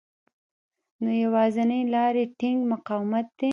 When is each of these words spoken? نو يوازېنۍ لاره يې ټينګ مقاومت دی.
نو 1.03 1.11
يوازېنۍ 1.23 1.81
لاره 1.93 2.19
يې 2.25 2.31
ټينګ 2.39 2.59
مقاومت 2.71 3.27
دی. 3.39 3.49